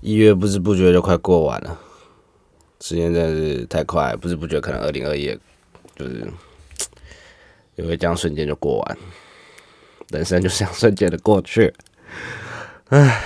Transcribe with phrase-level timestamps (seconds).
[0.00, 1.76] 一月不知不觉就快过完了，
[2.80, 5.26] 时间真的是太快，不知不觉可能二零二一
[5.96, 6.24] 就是
[7.74, 8.98] 也会这样瞬间就过完，
[10.10, 11.74] 人生就是这样瞬间的过去。
[12.90, 13.20] 唉，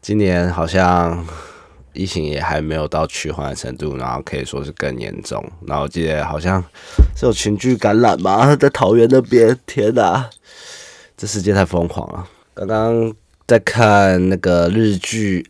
[0.00, 1.26] 今年好像
[1.92, 5.44] 疫情也还没有到趋缓的程度，然后可以说是更严重。
[5.66, 6.62] 然后我记得好像
[7.16, 10.30] 是有群聚感染嘛，在桃园那边，天哪，
[11.16, 12.28] 这世界太疯狂了。
[12.54, 13.12] 刚刚
[13.48, 15.44] 在看那个日剧。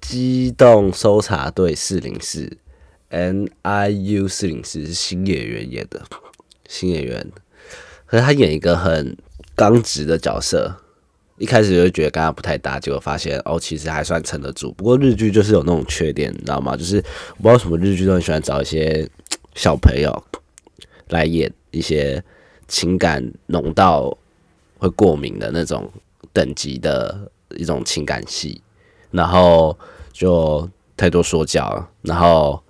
[0.00, 2.56] 机动搜查队四零四
[3.08, 6.02] ，N I U 四零四是新演员演的，
[6.68, 7.26] 新演员，
[8.06, 9.16] 可是他演一个很
[9.54, 10.76] 刚直的角色，
[11.38, 14.72] 一开始就觉得跟他不太搭，结果发现哦，其实还算撑得住。
[14.72, 16.76] 不过日剧就是有那种缺点，你知道吗？
[16.76, 16.96] 就是
[17.38, 19.08] 我不知道什么日剧都很喜欢找一些
[19.54, 20.24] 小朋友
[21.08, 22.22] 来演一些
[22.68, 24.16] 情感浓到
[24.78, 25.90] 会过敏的那种
[26.32, 28.60] 等级的一种情感戏。
[29.10, 29.76] 然后
[30.12, 32.62] 就太多说教了，然后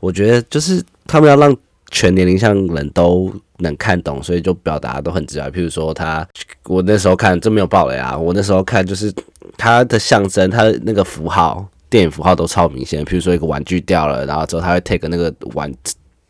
[0.00, 1.56] 我觉得就是他们要让
[1.90, 5.48] 全年龄向人都能看懂，所以就表达都很直白。
[5.50, 6.26] 譬如说他，
[6.64, 9.12] 我那时候看这没有爆雷啊，我那时候看就是
[9.56, 13.04] 他的象征，他的那个符号，电影符号都超明显。
[13.04, 15.72] 譬如说一个玩具掉了，然后之后他会 take 那个玩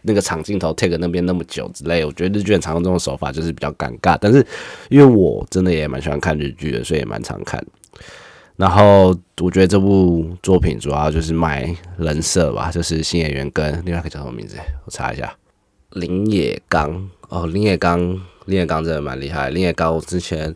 [0.03, 2.05] 那个长镜头 take 那边那么久之类。
[2.05, 4.19] 我觉得日剧很常用这种手法，就是比较尴尬。
[4.21, 4.47] 但是
[4.91, 7.65] 因为我真的也蛮喜欢看日剧的，所以也蛮常看。
[8.57, 9.09] 然后
[9.41, 14.57] 我觉得这部作品主要就是卖人设吧，就是新演员跟另外一个叫什么名字？
[14.85, 15.37] 我查一下，
[15.91, 17.99] 林野刚哦，林野刚，
[18.47, 19.51] 林野刚真的蛮厉害。
[19.51, 20.55] 林野刚我之前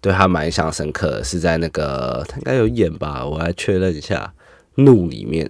[0.00, 4.34] 对他蛮印象深刻，是在那个他应该有演吧，我来确认一下，
[4.82, 5.48] 《怒》里面，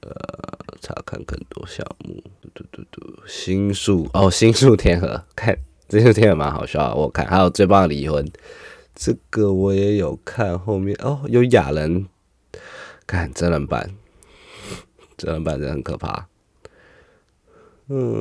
[0.00, 0.10] 呃，
[0.80, 5.58] 查看更多项目，嘟嘟嘟嘟，新宿哦，新宿天河，看
[5.88, 8.24] 这宿天河蛮好笑，我看还有最棒的离婚。
[8.94, 12.06] 这个我也有看，后面哦有雅人，
[13.06, 13.94] 看真人版，
[15.16, 16.28] 真人版真的很可怕。
[17.88, 18.16] 嗯，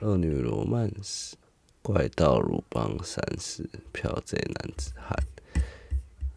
[0.00, 1.34] 恶女罗曼史，
[1.82, 5.16] 怪盗鲁邦三世，漂贼男子汉。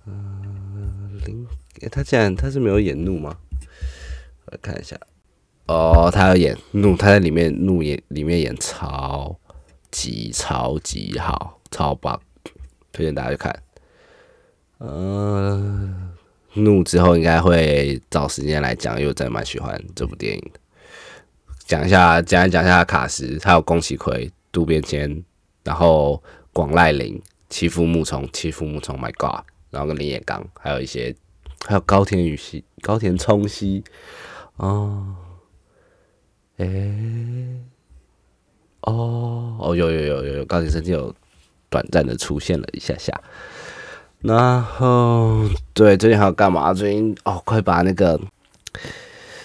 [0.06, 1.46] 嗯，林，
[1.92, 3.38] 他竟然他是没有演怒吗？
[4.46, 4.98] 我来看一下。
[5.68, 9.38] 哦，他要演怒，他在里面怒演里面演超
[9.92, 11.62] 级超级好。
[11.74, 12.22] 超棒，
[12.92, 13.64] 推荐大家去看。
[14.78, 16.12] 嗯，
[16.54, 20.52] 怒之后应该会找时间来讲，因为我真的蛮喜欢这部电影。
[21.66, 25.24] 讲一下，讲一讲一下卡斯，他有宫崎葵、渡边谦，
[25.64, 27.20] 然后广濑铃、
[27.50, 31.16] 欺负木虫、欺负木虫，My God，然后跟林野刚，还有一些，
[31.66, 33.84] 还有高田雨希、高田充希，
[34.58, 35.16] 哦，
[36.58, 37.58] 诶，
[38.82, 41.16] 哦，哦，有有有有有高田生纪有。
[41.74, 43.12] 短暂的出现了一下下，
[44.22, 46.72] 然后对最近还要干嘛？
[46.72, 48.20] 最近哦，快把那个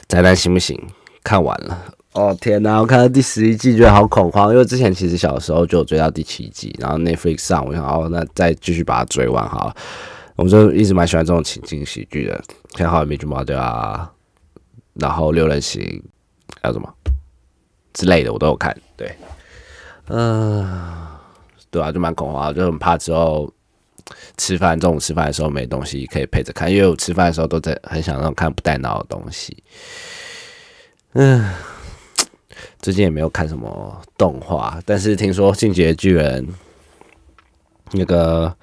[0.07, 0.79] 宅男行不行
[1.25, 1.95] 看完了？
[2.13, 9.77] 哦天哪，我看到第十一季觉得好恐慌，因为之前其实小时候就有追到第七季，然后 Netflix 上，我想哦，那再继续把它追完好了。
[10.37, 12.39] 我就一直蛮喜欢这种情景喜剧的，
[12.77, 14.13] 像《好美剧猫》对啊，
[14.95, 15.83] 然后《六人行》
[16.61, 16.93] 还有什么
[17.95, 18.77] 之类的，我都有看。
[18.99, 19.17] 对，
[20.09, 21.18] 嗯。
[21.71, 23.53] 对啊，就蛮恐慌，就很怕之后
[24.37, 29.57] 吃饭中午吃饭的时候没东西可以陪着看，因为我吃饭的时候都在很想看不带脑的东西。
[31.13, 31.53] 嗯，
[32.81, 36.47] 最近也没有看什么动画，但是听说《进击的巨人》
[37.93, 38.55] 那个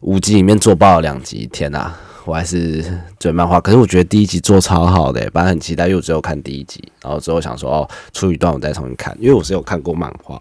[0.00, 1.94] 五集里面做爆了两集，天哪！
[2.24, 2.84] 我还是
[3.18, 10.38] 追漫画，可是我觉得第一集做超好的，本来很期待，因为我只有看第一集，然后之后想说哦，出一段我再重新看，因为我是有看过漫画。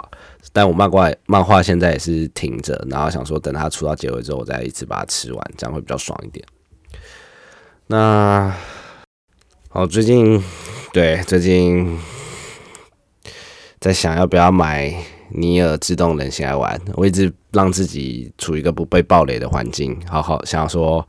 [0.54, 6.46] 但我漫画漫画现在也是停着，然后想说等它出到结尾之后，我再一次把它吃完，这样会比较爽一点。
[7.88, 8.54] 那
[9.70, 10.42] 好，最近
[10.94, 11.98] 对最近
[13.80, 14.94] 在想要不要买
[15.30, 21.08] 尼尔自动人形来玩，我一直让自己处于一个不被暴雷的环境，好好想说，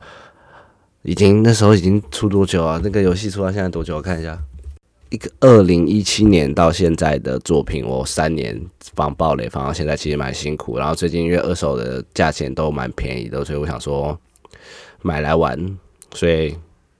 [1.03, 2.79] 已经那时候已经出多久啊？
[2.83, 3.97] 那个游戏出到现在多久？
[3.97, 4.39] 我看一下。
[5.09, 8.57] 一个二零一七年到现在的作品，我三年
[8.95, 10.77] 防暴雷防到现在，其实蛮辛苦。
[10.77, 14.17] 然后最近因为二手的价钱都蛮便宜的，所以我想说
[15.01, 15.77] 买来玩。
[16.13, 16.55] 所以，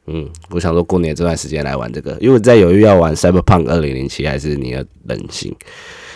[0.07, 5.55] 嗯，我想说过年这段时间来玩这个，因为我在犹豫要玩 Cyberpunk 二零零七还是你的人性。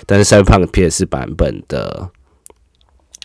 [0.06, 2.10] 但是 Cyberpunk PS 版本的，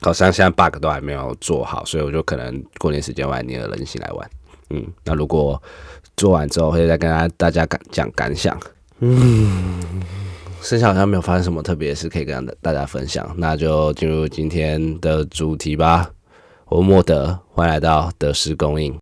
[0.00, 4.30] 好像现在 bug 都还没有做好，所以我就可能过年时间玩你的人形来玩。
[4.70, 5.60] 嗯，那如果
[6.16, 8.58] 做完之后会再跟大大家感讲感想。
[9.00, 10.02] 嗯，
[10.60, 16.10] 剩下好像没有发生什么特别的事可以跟大家分享，那就进入今天的主题吧。
[16.66, 18.96] 我莫德，欢迎来到德师供应。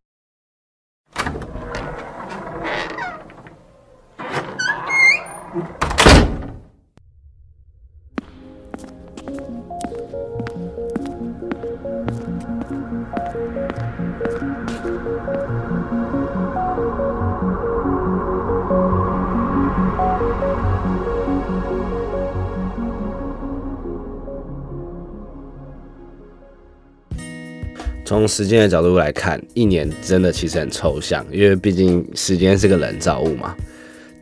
[28.08, 33.54] 从时间的角度来看，一年真的其实很抽象，因为毕竟时间是个人造物嘛，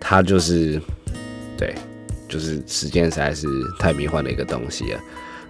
[0.01, 0.83] 它就是
[1.57, 1.73] 对，
[2.29, 3.47] 就是时间实在是
[3.79, 5.01] 太迷幻的一个东西了。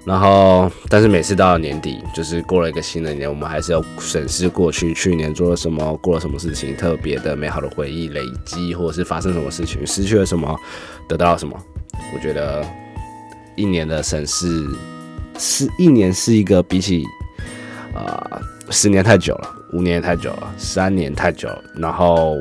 [0.04, 10.54] 然后，但是每次到了年底，就是过了一个新的年，我们还是要审视过去，去年做了什么，过了什么事情，特别的美好的回忆累积，或者是发生什么事情，失去了什么，
[11.08, 11.58] 得到了什么。
[12.14, 12.62] 我觉得
[13.56, 14.46] 一年的审视
[15.38, 17.02] 是一年是一个比起。
[17.96, 18.40] 啊，
[18.70, 22.36] 十年太久了，五年也太久了，三年太久了，然后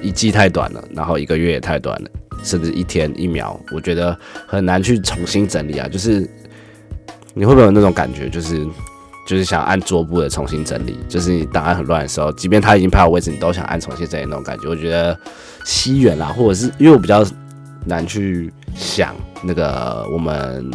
[0.00, 2.10] 一季太短了，然后一个月也太短了，
[2.44, 5.88] 甚至一天一秒，我觉得很难去重新整理啊。
[5.88, 6.28] 就是
[7.34, 8.64] 你会不会有那种感觉，就是
[9.26, 14.68] 就是想按桌布的重新整理，就是你档案很乱的时候，即便它已经排好位置，你都想按重新整理那种感觉。
[14.68, 15.18] 我觉得
[15.64, 17.26] 西元啦，或者是因为我比较
[17.84, 20.70] 难去想那个我们。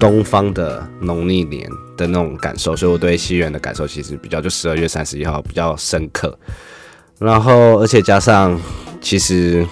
[0.00, 6.36] 东方的农历年的那种感受，所以我对西元的感受其实比较就十二月三十一号比较深刻。
[7.18, 8.58] 然后，而且加上
[9.00, 9.64] 其实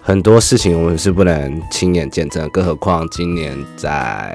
[0.00, 4.34] 很多事情我们是不能亲眼见证，更何况今年在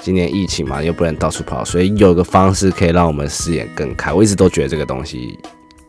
[0.00, 4.12] 今年疫情嘛，又不能到处跑，所以有个方式可以让我们视野更开。
[4.12, 5.36] 我一直都觉得这个东西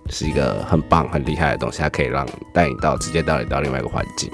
[0.10, 4.30] 是一个很棒、很厉害的东西，它可以让带你到直接带你到另外一个环境。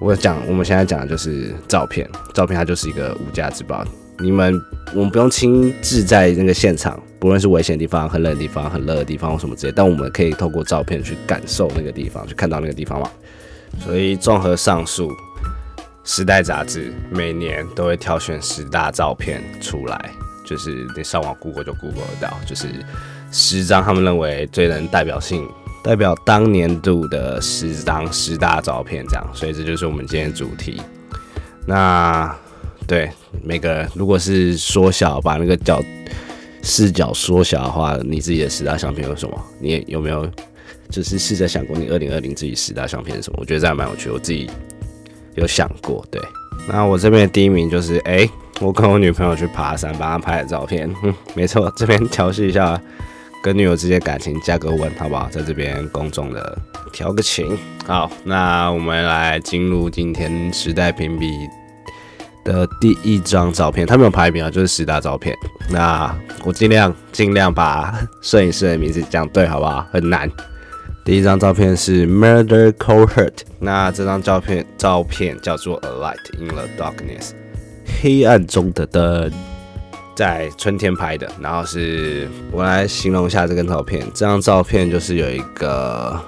[0.00, 3.84] 我讲，我们现在讲的就是照片，照片它就是一个无价之宝。
[4.18, 4.60] 你们，
[4.94, 13.10] 我们不用亲自在那个现场，不论是危险地方、很冷的地方、很热的地方或什么之类，但我们可以透过照片去感受那个地方，去看到那个地方嘛。
[13.80, 15.10] 所以综合上述，
[16.04, 20.10] 《时代》杂志每年都会挑选十大照片出来，
[20.44, 22.68] 就是你上网 Google 就 Google 得到，就是
[23.30, 25.48] 十张他们认为最能代表性。
[25.82, 30.80] 代表当年度的十张十大照片，这样，所以这就是我们今天主题。
[31.66, 32.34] 那
[32.86, 33.10] 对
[33.42, 35.82] 每个如果是缩小，把那个角
[36.62, 39.44] 视角缩小的话，你自己的十大相片有什么？
[39.60, 40.28] 你有没有
[40.88, 43.38] 就是试着想过你二零二零自己十大相片是什么？
[43.40, 44.48] 我觉得这样蛮有趣，我自己
[45.34, 46.04] 有想过。
[46.10, 46.20] 对，
[46.68, 48.28] 那我这边的第一名就是，哎，
[48.60, 50.92] 我跟我女朋友去爬山，帮她拍的照片。
[51.02, 52.80] 嗯，没错，这边调试一下。
[53.42, 55.28] 跟女友之间感情加个温，好不好？
[55.28, 56.56] 在这边公众的
[56.92, 57.58] 调个情。
[57.86, 61.48] 好，那我们来进入今天时代评比
[62.44, 63.84] 的第一张照片。
[63.84, 65.36] 他没有排名啊，就是十大照片。
[65.68, 69.84] 那我尽量尽量把摄影师的名字讲对，好不好？
[69.90, 70.30] 很难。
[71.04, 73.38] 第一张照片是 Murder Cold Hurt。
[73.58, 77.30] 那这张照片照片叫做 A Light in the Darkness，
[78.00, 79.32] 黑暗中的灯。
[80.14, 84.04] 在春天拍的，然后是我来形容一下这张照片。
[84.12, 86.20] 这张照片就是有一个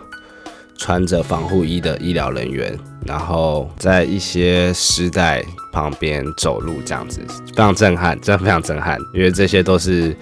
[0.78, 2.76] 穿着防护衣的医疗人员，
[3.06, 10.16] 然后在一些尸袋旁边走路，这样子非常震撼，真的非常震撼，因为这些都是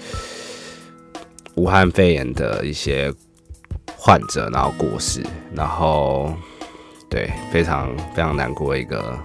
[1.55, 3.13] 武汉肺炎的一些
[3.97, 5.23] 患者，然后过世，
[5.55, 6.35] 然后
[7.09, 9.19] 对，非常非常难过一个，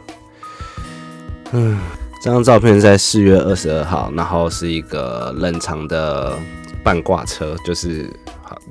[1.53, 1.79] 嗯。
[2.27, 6.37] 这张照片在四月二十二号，然后是一个冷藏的
[6.83, 8.05] 半挂车，就是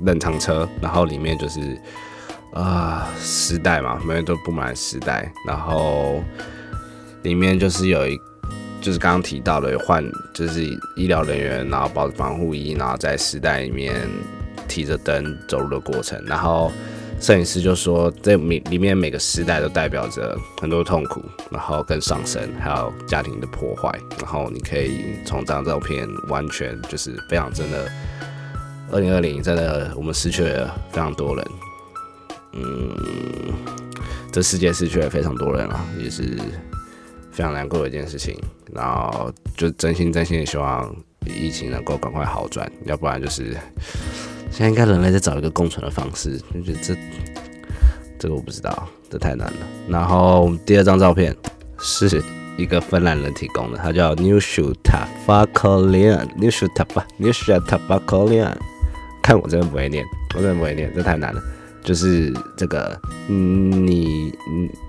[0.03, 1.75] 冷藏车，然后里面就是
[2.53, 6.23] 啊丝带嘛，每边都布满丝带，然后
[7.23, 8.15] 里面就是有一，
[8.79, 10.63] 就是刚刚提到的换，就是
[10.95, 14.07] 医疗人员，然后包着防护衣，然后在丝带里面
[14.67, 16.71] 提着灯走路的过程，然后。
[17.19, 23.91] 摄影师就说，这每里面每个时代都代表着很多痛苦，然后跟上升，还有家庭的破坏。
[24.19, 27.91] 然后你可以从这张照片完全就是非常真的，
[28.91, 31.47] 二零二零真的我们失去了非常多人，
[32.53, 32.95] 嗯，
[34.31, 36.37] 这世界失去了非常多人啊，也是
[37.31, 38.39] 非常难过的一件事情。
[38.71, 40.95] 然后就真心真心的希望
[41.25, 43.57] 疫情能够赶快好转，要不然就是。
[44.57, 46.95] 现在应该人类在找一个共存的方式，就觉得这
[48.17, 49.59] 这个我不知道，这太难了。
[49.87, 51.35] 然后第二张照片
[51.77, 52.23] 是
[52.57, 56.87] 一个芬兰人提供的，他叫 New Shuta Fakolian，New Shuta
[57.17, 58.55] New Shuta Fakolian。
[59.21, 60.03] 看我真的不会念，
[60.35, 61.39] 我真的不会念，这太难了。
[61.83, 64.33] 就是这个，你，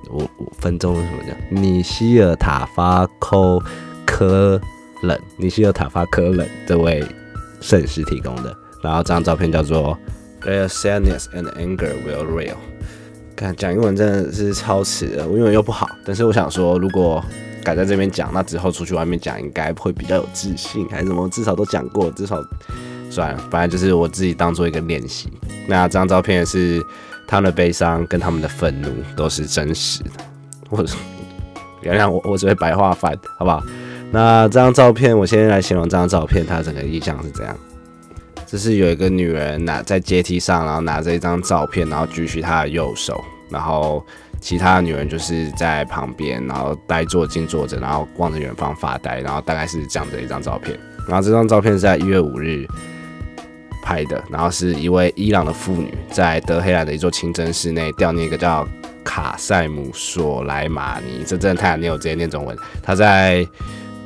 [0.08, 1.34] 我我分钟什么叫？
[1.50, 3.62] 你希尔塔法科
[4.06, 4.58] 科
[5.02, 7.04] 冷尼希尔塔法科冷这位
[7.60, 8.56] 摄影师提供的。
[8.82, 9.99] 然后这张照片叫做
[10.42, 12.56] Their sadness and anger will real。
[13.37, 17.25] 看讲英文真的是超词的，我英文又不好，但是我想说，如果
[17.62, 21.28] 敢在这边讲，那之后出去外面讲应该会比较有自信，还是什么？
[21.28, 22.42] 至少都讲过，至少
[23.11, 25.28] 算了，反正就是我自己当做一个练习。
[25.66, 26.82] 那这张照片是
[27.26, 30.11] 他们的悲伤跟他们的愤怒都是真实的。
[30.70, 30.85] 我
[31.82, 33.62] 原谅我，我只会白话翻，好不好？
[34.11, 37.56] 那这张照片，我先来形容这张照片，它整个意象是这样。
[38.50, 44.02] 这是有一个女人拿在阶梯上，然后拿着一张照片，然后举起她的右手，然后
[44.40, 50.80] 其他的女人就是在旁边，然后呆坐静坐着，然后望着远方发呆，然后大概是这样的一张照片。
[51.06, 52.66] 然后这张照片是在一月五日
[53.82, 58.66] 拍的，然后是一位伊朗的妇女在德黑兰的一座清真寺内悼念一个叫
[59.04, 62.56] 卡塞姆索莱马尼，这真的太难念，我直接念中文。
[62.82, 63.46] 他在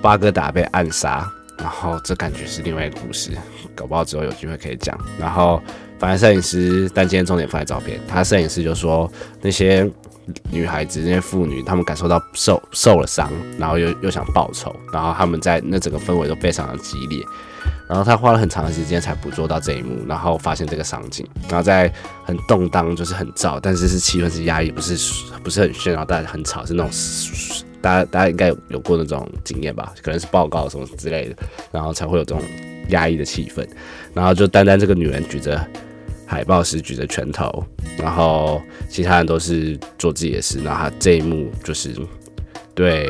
[0.01, 1.31] 巴格达被暗杀。
[1.59, 3.31] 然后这感觉是另外一个故事，
[3.75, 4.99] 搞不好之后有机会可以讲。
[5.19, 5.61] 然后
[5.99, 8.01] 反正摄影师，但今天重点放在照片。
[8.09, 9.11] 他摄影师就说
[9.41, 9.89] 那些
[10.51, 17.19] 女孩子、那些妇女，她们感受到受受了伤，然后又又想报仇，然后他们在那整个氛围都非常的激烈。
[17.89, 21.93] 然后他花了很长的时间才捕捉到这一幕，然后发现这个场景，然后在
[22.25, 24.97] 很动荡，就是很燥，但是是气氛是压抑，不是
[25.45, 26.93] 不是很喧闹，但很吵，是那种。
[27.83, 29.93] 大家大家应该有有过那种经验吧？
[30.03, 31.37] 可能是报告什么之类的，
[31.71, 32.43] 然后才会有这种
[32.89, 33.67] 压抑的气氛。
[34.15, 35.65] 然后就单单这个女人举着
[36.27, 37.65] 海报时举着拳头，
[37.97, 40.63] 然后其他人都是做自己的事。
[40.63, 41.95] 然后这一幕就是
[42.75, 43.07] 对，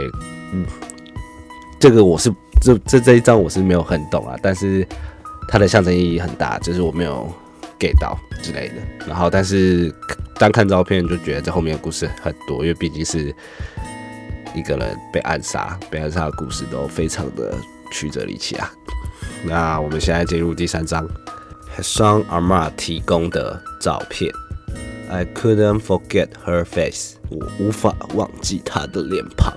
[0.53, 0.65] 嗯，
[1.79, 4.87] 这个我是这这这一张我是没有很懂啊，但是
[5.49, 7.33] 它的象征意义很大，就是我没有
[7.79, 8.75] get 到之类的。
[9.07, 9.93] 然后但是
[10.39, 13.35] 单看照片就觉得这后面的故事很多，因为毕竟是。
[14.55, 17.55] 一个人被暗杀，被暗杀的故事都非常的
[17.91, 18.71] 曲折离奇啊。
[19.45, 21.07] 那我们现在进入第三章
[21.77, 24.33] ，Hassan Amar 提供的照片。
[25.11, 29.55] I couldn't forget her face，我无法忘记她的脸庞。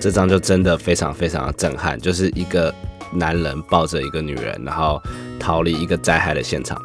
[0.00, 2.74] 这张就真的非常非常的震撼，就是一个
[3.12, 5.00] 男人抱着一个女人，然后
[5.38, 6.80] 逃离一个灾害的现场。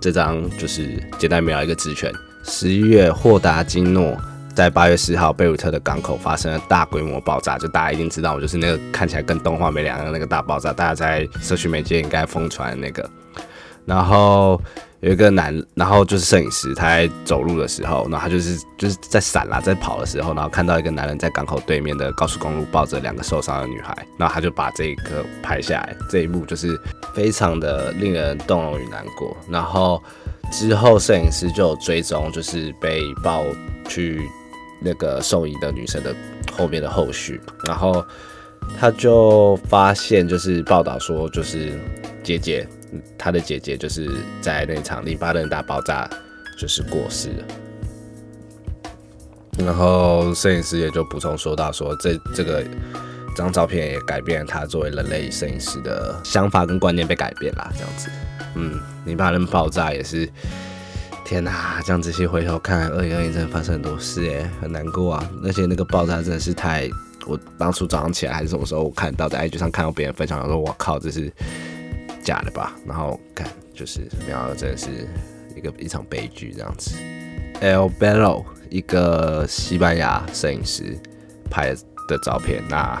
[0.00, 2.12] 这张就是简单描一个直拳。
[2.42, 4.18] 十一月，霍达金诺。
[4.54, 13.08] 在八月十号，贝鲁特的港口发生了大规模爆炸，就大家一定知道，我就是那个看起来跟动画没两样那个大爆炸，大家在社区媒介应该疯传那个。
[13.84, 14.58] 然后
[15.00, 26.80] 有一个男，然后就是摄影师，他在走路的时候，然后他就是就是在闪啦，在跑的时候，然后看到一个男人在港口对面的高速公路抱着两个受伤的女孩，然后他就把这一个拍下来，这一幕就是
[27.12, 29.36] 非常的令人动容与难过。
[29.50, 30.00] 然后
[30.52, 33.44] 之后摄影师就追踪，就是被抱
[33.88, 34.22] 去。
[34.80, 36.14] 那个送医的女生的
[36.52, 38.04] 后面的后续，然后
[38.78, 41.78] 他就发现，就是报道说，就是
[42.22, 42.66] 姐姐，
[43.16, 46.08] 他的姐姐就是在那场黎巴嫩大爆炸
[46.58, 47.44] 就是过世了。
[49.58, 52.64] 然后摄影师也就补充说到，说这这个
[53.36, 58.10] 张照片也改变了他作为人类摄影师的想法跟观念被改变啦，这样子。
[58.56, 60.28] 嗯，黎巴嫩爆炸也是。
[61.24, 65.30] 天呐，这样仔细回头看，二零二一真的发生很多事哎，很难过啊！
[65.42, 66.88] 而且那个爆炸真的是太……
[67.26, 71.32] 我当初早上起来还是什么时候，我看到在 IG 上看到别人分享，我说我靠，这是
[72.22, 72.74] 假的吧？
[72.86, 75.08] 然后看就是没想到真的是
[75.56, 76.94] 一个一场悲剧这样子。
[77.62, 80.98] El Bello 一个西班牙摄影师
[81.50, 81.74] 拍
[82.06, 83.00] 的照片，那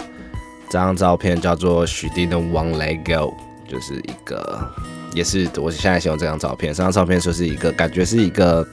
[0.70, 3.34] 这张照片叫做许丁的 One Leg Go，
[3.68, 4.72] 就是一个。
[5.14, 6.74] 也是，我现在形容这张照片。
[6.74, 8.66] 这张照片说是一个感觉是一个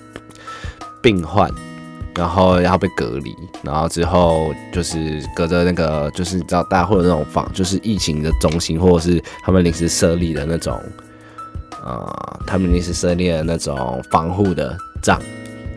[1.00, 1.50] 病患，
[2.15, 10.81] 然后要被隔离，然后之后就是隔着那个，就是你知道大家会有那种防，就是疫情的中心，或者是他们临时设立的那种，
[11.83, 15.21] 呃，他们临时设立的那种防护的帐，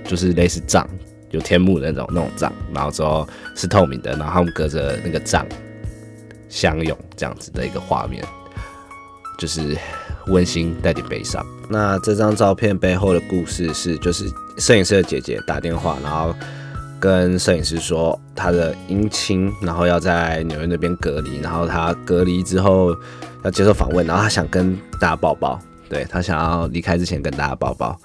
[0.06, 0.88] 就是类似帐，
[1.30, 5.46] 有天幕的那种那种帐，然后之后是透明的，然后他们隔着那个帐
[6.48, 8.24] 相拥这样子的一个画面，
[9.38, 9.76] 就是。
[10.28, 11.44] 温馨带点悲伤。
[11.68, 16.34] 那这张照片背后的故事是，就是摄影师的姐姐打电话，然后
[17.00, 22.94] 跟摄影师说她的姻亲，然后要在纽约那边隔离，然后她隔离之后
[23.42, 27.98] 要接受访问，然后她想跟大家抱抱，对她想要离开之前跟大家抱抱，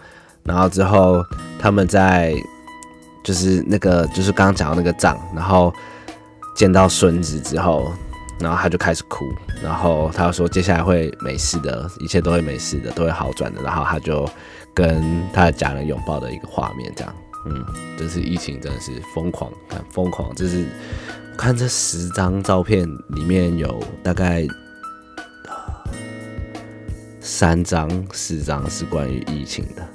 [0.43, 1.23] 然后之后
[1.59, 2.33] 他们在
[3.23, 5.73] 就是那个就是刚刚讲到那个账，然后
[6.55, 7.91] 见到孙子之后。
[8.39, 9.29] 然后他就开始哭，
[9.61, 13.61] 然后他说接下来会没事的，一切都会没事的，都会好转的。
[13.61, 14.27] 然后他就
[14.73, 17.15] 跟他的家人拥抱的一个画面，这样，
[17.47, 17.65] 嗯，
[17.97, 20.33] 这是疫情真的是疯狂，很疯狂。
[20.35, 20.65] 这是
[21.37, 24.47] 看这十张照片里面有大概
[27.19, 29.85] 三张、四张是关于疫情的。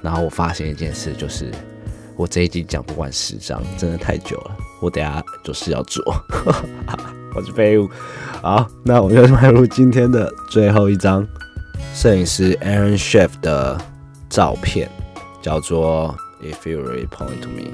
[0.00, 1.50] 然后我发现一件事，就是
[2.16, 4.56] 我这一集讲不完十张，真的太久了。
[4.80, 6.02] 我等下有事要做，
[7.34, 7.88] 我是废物。
[8.42, 11.26] 好，那我们就迈入今天的最后一张，
[11.94, 13.80] 摄影师 Aaron Chef 的
[14.28, 14.88] 照片，
[15.40, 17.70] 叫做 If You Really Point to Me。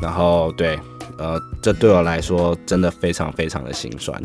[0.00, 0.78] 然后对。
[1.20, 4.22] 呃，这对我来说真的非常非常的心酸。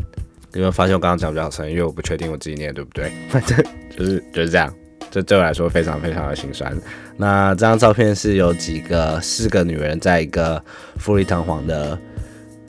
[0.52, 1.68] 有没有发现我刚刚讲比较深？
[1.68, 3.10] 因为我不确定我自己念对不对。
[3.30, 3.60] 反正
[3.98, 4.72] 就是就是这样。
[5.10, 6.72] 这对我来说非常非常的心酸。
[7.16, 10.62] 那这张照片是有几个四个女人在一个
[10.98, 11.98] 富丽堂皇的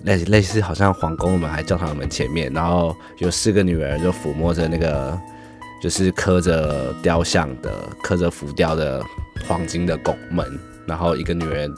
[0.06, 5.20] 类类似好像皇宫门还教堂门前面，然后有四个女人就抚摸着那个
[5.82, 7.72] 就是刻着雕像的、
[8.02, 9.04] 刻着浮雕的
[9.48, 10.58] 黄金的拱门。
[10.88, 11.74] 然后一个女人，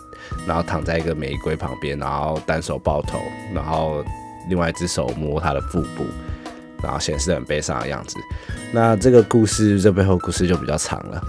[0.45, 3.21] 然后躺在一个玫瑰旁边，然后单手抱头，
[3.53, 4.03] 然后
[4.49, 6.03] 另外一只手摸她的腹部，
[6.83, 8.17] 然后显示很悲伤的样子。
[8.73, 11.23] 那这个故事这背后故事就比较长了，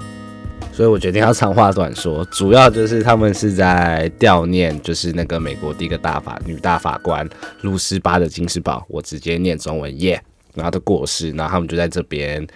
[0.79, 2.25] 所以我决定要长话短说。
[2.27, 7.29] 主要就是他们是在悼念，就是那个美国第一个大法女大法官
[7.63, 10.23] 露丝巴的金斯堡，我直接念中文耶，
[10.55, 12.47] 然后的过世，然后他们就在这边。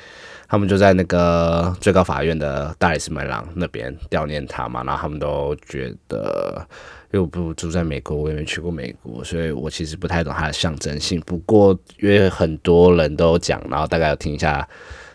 [0.48, 6.64] 他们就在那个最高法院的大理石门廊那边悼念他嘛，然后他们都觉得，
[7.10, 11.18] 因为我不住在美国，我也没去过美国，所以我其实不太懂它的象征性。
[11.22, 14.68] 不过因为很多人都讲，然后大概要听一下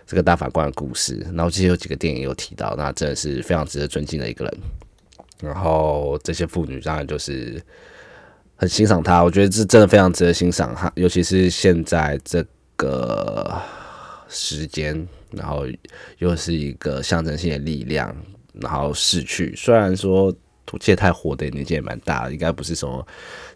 [0.08, 4.58] 这个大法官的故事，然后其实有几个电影有提到，那真的是非常值得尊敬的一个人。
[5.42, 7.62] 然后这些妇女当然就是
[8.56, 12.44] 很欣赏他，我觉得这真的非常值得欣赏哈，尤其是现在这
[12.76, 13.62] 个
[14.28, 15.08] 时间。
[15.32, 15.66] 然后
[16.20, 18.16] 又是一个象征性的力量，
[18.62, 19.54] 然后逝去。
[19.58, 20.34] 虽然说
[20.66, 23.06] 土切太火的年纪也蛮大，应该不是什么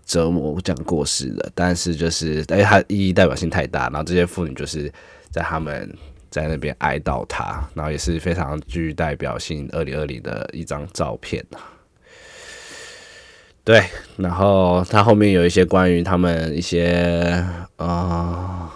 [0.06, 3.84] 折磨这样过世的，但是就是哎，它意义代表性太大。
[3.84, 4.92] 然后这些妇女就是
[5.32, 5.90] 在他们
[6.32, 9.70] 在那边哀悼他，然后也是非常具代表性。
[9.72, 11.46] 二零二零的一张照片
[13.64, 13.84] 对，
[14.18, 18.74] 然后他后面有一些关于他们一些啊。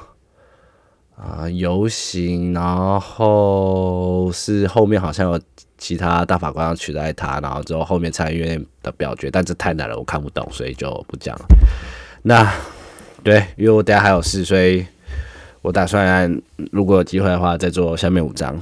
[1.18, 5.40] 啊，游行，然后是后面好像有
[5.78, 11.46] 其他大法官要取代他，然后之后后面参议院的表决，但这太难了，我看不懂，所以就不讲了。
[12.22, 12.54] 那
[13.24, 14.86] 对，因为我等下还有事，所以
[15.66, 16.32] 我打算
[16.72, 18.56] 如果有机会的话再做下面五张，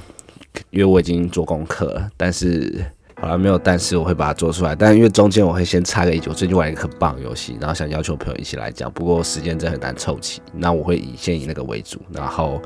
[0.70, 2.84] 因为我已经做功课了，但是。
[3.16, 4.74] 好像，没有，但是我会把它做出来。
[4.74, 10.42] 但因为中间我会先插个一句，我最近玩一个很棒的游戏，然后想要求朋友一起来讲，不过时间真的很难凑齐。
[10.52, 12.60] 那我会以先以那个为主，然后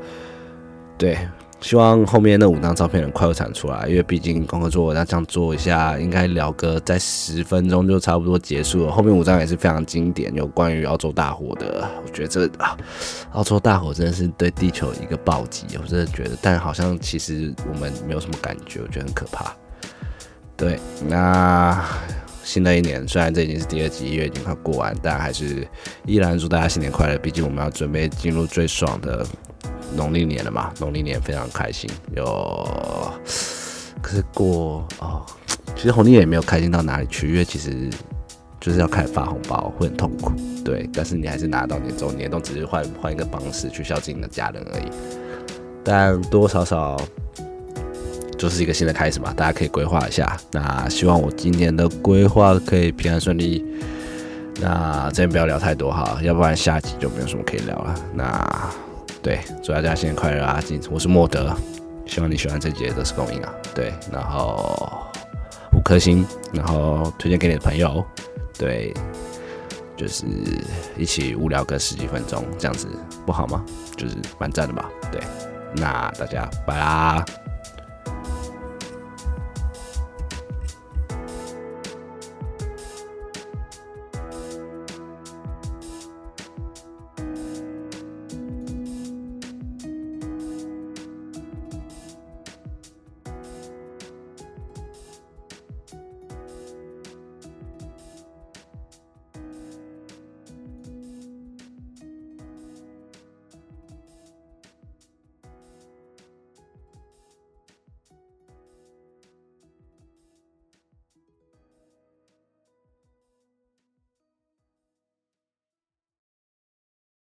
[0.97, 1.19] 对，
[1.61, 8.91] 希望后面那五张照片能快快产出来，因为毕竟功课做，那这样做一下，应该聊个在十分钟就差不多结束了。
[8.91, 12.77] 后面五张也是非常经典，有关于澳洲大火的，我觉得这啊，
[13.33, 19.53] 澳洲大火真的是对地球一个暴击，我真的觉得，但好像其实我们没有什么感觉，我觉得很可怕。
[20.55, 21.83] 对，那
[22.43, 25.67] 新的一年，虽然这已经是第二集，一月已经快过完，但还是
[26.05, 27.17] 依然祝大家新年快乐。
[27.17, 29.25] 毕竟我们要准备进入最爽的
[29.95, 31.89] 农历年了嘛，农历年非常开心。
[32.15, 32.25] 有，
[34.01, 35.25] 可是过哦，
[35.75, 37.89] 其实红历年也没有开心到哪里去，因为其实
[38.59, 40.31] 就是要开始发红包，会很痛苦。
[40.63, 44.85] 对，但是你还是拿到年终，年终只是换换一个方式去孝敬你的家人而已，
[45.83, 46.97] 但多多少少。
[48.37, 50.37] 就是一个新的开始嘛，大家可以规划一下。
[50.53, 53.65] 那希望我今年的规划可以平安顺利。
[54.61, 57.93] 那这边不要聊太多哈，要不然下集就没有什么可以聊了。
[58.13, 58.69] 那
[59.21, 60.63] 对，祝大家新年快乐啊！
[60.89, 61.53] 我是莫德，
[62.05, 63.53] 希望你喜欢这节的是公映啊。
[63.75, 65.05] 对，然后
[65.73, 68.03] 五颗星，然后推荐给你的朋友。
[68.57, 68.93] 对，
[69.97, 70.25] 就是
[70.97, 72.87] 一起无聊个十几分钟这样子，
[73.25, 73.63] 不好吗？
[73.97, 74.89] 就是蛮赞的吧？
[75.11, 75.21] 对，
[75.75, 77.23] 那大家拜啦。